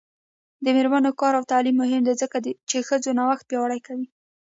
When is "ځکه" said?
2.21-2.37